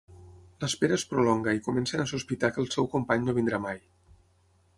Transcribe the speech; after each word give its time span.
L'espera 0.63 0.95
es 0.99 1.03
prolonga 1.11 1.53
i 1.57 1.61
comencen 1.67 2.03
a 2.05 2.07
sospitar 2.15 2.51
que 2.57 2.63
el 2.65 2.71
seu 2.77 2.89
company 2.95 3.27
no 3.29 3.37
vindrà 3.41 3.61
mai. 3.69 3.83